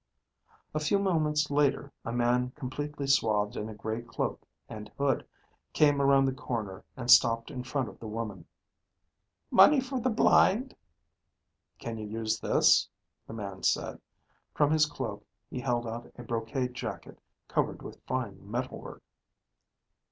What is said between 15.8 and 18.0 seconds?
out a brocade jacket, covered